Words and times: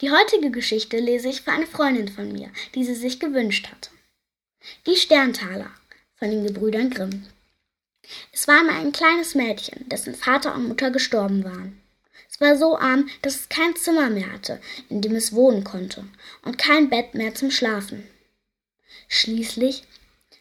Die 0.00 0.10
heutige 0.10 0.50
Geschichte 0.50 0.98
lese 0.98 1.28
ich 1.28 1.42
für 1.42 1.52
eine 1.52 1.66
Freundin 1.66 2.08
von 2.08 2.32
mir, 2.32 2.50
die 2.74 2.84
sie 2.84 2.94
sich 2.94 3.20
gewünscht 3.20 3.68
hat. 3.70 3.90
Die 4.86 4.96
Sterntaler 4.96 5.70
von 6.16 6.30
den 6.30 6.46
Gebrüdern 6.46 6.90
Grimm. 6.90 7.26
Es 8.32 8.48
war 8.48 8.60
einmal 8.60 8.80
ein 8.80 8.92
kleines 8.92 9.34
Mädchen, 9.34 9.88
dessen 9.88 10.14
Vater 10.14 10.54
und 10.54 10.68
Mutter 10.68 10.90
gestorben 10.90 11.44
waren. 11.44 11.80
Es 12.28 12.40
war 12.40 12.56
so 12.56 12.78
arm, 12.78 13.08
dass 13.20 13.36
es 13.36 13.48
kein 13.48 13.76
Zimmer 13.76 14.08
mehr 14.08 14.32
hatte, 14.32 14.60
in 14.88 15.02
dem 15.02 15.14
es 15.14 15.32
wohnen 15.32 15.64
konnte, 15.64 16.04
und 16.42 16.58
kein 16.58 16.88
Bett 16.88 17.14
mehr 17.14 17.34
zum 17.34 17.50
Schlafen. 17.50 18.06
Schließlich 19.08 19.84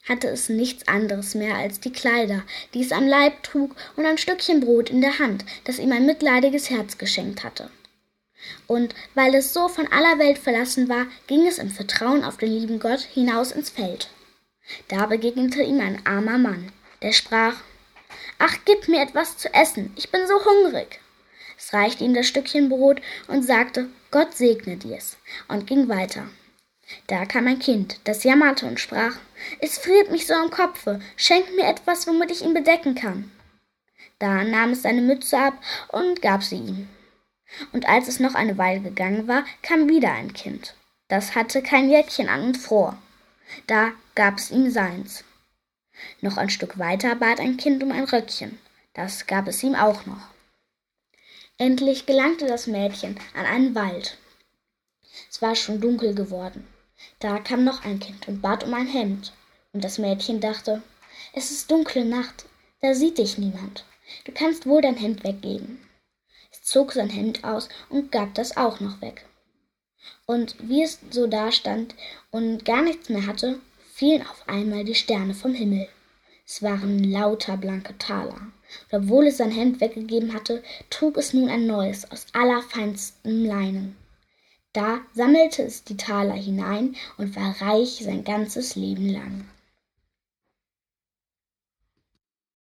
hatte 0.07 0.27
es 0.29 0.49
nichts 0.49 0.87
anderes 0.87 1.35
mehr 1.35 1.55
als 1.55 1.79
die 1.79 1.91
Kleider, 1.91 2.43
die 2.73 2.81
es 2.81 2.91
am 2.91 3.07
Leib 3.07 3.43
trug, 3.43 3.75
und 3.95 4.05
ein 4.05 4.17
Stückchen 4.17 4.61
Brot 4.61 4.89
in 4.89 5.01
der 5.01 5.19
Hand, 5.19 5.45
das 5.65 5.79
ihm 5.79 5.91
ein 5.91 6.05
mitleidiges 6.05 6.69
Herz 6.69 6.97
geschenkt 6.97 7.43
hatte. 7.43 7.69
Und 8.67 8.95
weil 9.13 9.35
es 9.35 9.53
so 9.53 9.67
von 9.67 9.87
aller 9.91 10.19
Welt 10.19 10.37
verlassen 10.37 10.89
war, 10.89 11.07
ging 11.27 11.45
es 11.47 11.57
im 11.57 11.69
Vertrauen 11.69 12.23
auf 12.23 12.37
den 12.37 12.51
lieben 12.51 12.79
Gott 12.79 13.01
hinaus 13.01 13.51
ins 13.51 13.69
Feld. 13.69 14.09
Da 14.87 15.05
begegnete 15.05 15.63
ihm 15.63 15.79
ein 15.79 16.05
armer 16.05 16.37
Mann, 16.37 16.71
der 17.01 17.11
sprach 17.13 17.55
Ach, 18.39 18.57
gib 18.65 18.87
mir 18.87 19.01
etwas 19.01 19.37
zu 19.37 19.53
essen, 19.53 19.93
ich 19.95 20.11
bin 20.11 20.27
so 20.27 20.33
hungrig. 20.45 20.99
Es 21.57 21.73
reichte 21.73 22.03
ihm 22.03 22.13
das 22.13 22.27
Stückchen 22.27 22.69
Brot 22.69 23.01
und 23.27 23.43
sagte 23.43 23.87
Gott 24.09 24.33
segne 24.33 24.77
dir's 24.77 25.17
und 25.47 25.67
ging 25.67 25.87
weiter. 25.89 26.27
Da 27.07 27.25
kam 27.25 27.47
ein 27.47 27.59
Kind, 27.59 27.99
das 28.03 28.23
jammerte 28.23 28.65
und 28.65 28.79
sprach 28.79 29.15
Es 29.59 29.77
friert 29.77 30.11
mich 30.11 30.27
so 30.27 30.33
am 30.33 30.49
Kopfe, 30.49 30.99
schenk 31.15 31.55
mir 31.55 31.67
etwas, 31.67 32.07
womit 32.07 32.31
ich 32.31 32.41
ihn 32.41 32.53
bedecken 32.53 32.95
kann. 32.95 33.31
Da 34.19 34.43
nahm 34.43 34.71
es 34.71 34.81
seine 34.81 35.01
Mütze 35.01 35.37
ab 35.37 35.53
und 35.89 36.21
gab 36.21 36.43
sie 36.43 36.57
ihm. 36.57 36.89
Und 37.71 37.87
als 37.87 38.07
es 38.07 38.19
noch 38.19 38.35
eine 38.35 38.57
Weile 38.57 38.81
gegangen 38.81 39.27
war, 39.27 39.43
kam 39.61 39.89
wieder 39.89 40.11
ein 40.11 40.33
Kind. 40.33 40.75
Das 41.07 41.35
hatte 41.35 41.61
kein 41.61 41.89
Jäckchen 41.89 42.29
an 42.29 42.43
und 42.43 42.57
fror. 42.57 42.97
Da 43.67 43.91
gab 44.15 44.37
es 44.37 44.51
ihm 44.51 44.71
seins. 44.71 45.23
Noch 46.21 46.37
ein 46.37 46.49
Stück 46.49 46.79
weiter 46.79 47.15
bat 47.15 47.39
ein 47.39 47.57
Kind 47.57 47.83
um 47.83 47.91
ein 47.91 48.05
Röckchen. 48.05 48.59
Das 48.93 49.27
gab 49.27 49.47
es 49.47 49.61
ihm 49.63 49.75
auch 49.75 50.05
noch. 50.05 50.27
Endlich 51.57 52.05
gelangte 52.05 52.47
das 52.47 52.67
Mädchen 52.67 53.19
an 53.35 53.45
einen 53.45 53.75
Wald. 53.75 54.17
Es 55.29 55.41
war 55.41 55.55
schon 55.55 55.81
dunkel 55.81 56.15
geworden. 56.15 56.65
Da 57.19 57.39
kam 57.39 57.63
noch 57.63 57.83
ein 57.83 57.99
Kind 57.99 58.27
und 58.27 58.41
bat 58.41 58.63
um 58.63 58.73
ein 58.73 58.87
Hemd. 58.87 59.33
Und 59.73 59.83
das 59.83 59.97
Mädchen 59.97 60.39
dachte, 60.39 60.81
es 61.33 61.51
ist 61.51 61.69
dunkle 61.69 62.05
Nacht, 62.05 62.45
da 62.81 62.93
sieht 62.93 63.17
dich 63.17 63.37
niemand. 63.37 63.85
Du 64.25 64.31
kannst 64.31 64.65
wohl 64.65 64.81
dein 64.81 64.97
Hemd 64.97 65.23
weggeben. 65.23 65.79
Zog 66.71 66.93
sein 66.93 67.09
Hemd 67.09 67.43
aus 67.43 67.67
und 67.89 68.13
gab 68.13 68.33
das 68.33 68.55
auch 68.55 68.79
noch 68.79 69.01
weg. 69.01 69.25
Und 70.25 70.55
wie 70.61 70.83
es 70.83 70.99
so 71.09 71.27
dastand 71.27 71.95
und 72.29 72.63
gar 72.63 72.81
nichts 72.81 73.09
mehr 73.09 73.27
hatte, 73.27 73.59
fielen 73.93 74.21
auf 74.21 74.47
einmal 74.47 74.85
die 74.85 74.95
Sterne 74.95 75.33
vom 75.33 75.53
Himmel. 75.53 75.89
Es 76.47 76.63
waren 76.63 77.03
lauter 77.03 77.57
blanke 77.57 77.97
Taler. 77.97 78.39
Und 78.89 79.03
obwohl 79.03 79.27
es 79.27 79.35
sein 79.35 79.51
Hemd 79.51 79.81
weggegeben 79.81 80.33
hatte, 80.33 80.63
trug 80.89 81.17
es 81.17 81.33
nun 81.33 81.49
ein 81.49 81.67
neues 81.67 82.09
aus 82.09 82.27
allerfeinstem 82.31 83.43
Leinen. 83.43 83.97
Da 84.71 85.01
sammelte 85.13 85.63
es 85.63 85.83
die 85.83 85.97
Taler 85.97 86.35
hinein 86.35 86.95
und 87.17 87.35
war 87.35 87.53
reich 87.59 87.99
sein 88.01 88.23
ganzes 88.23 88.77
Leben 88.77 89.09
lang. 89.09 89.43